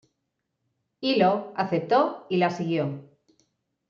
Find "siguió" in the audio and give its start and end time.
2.49-3.05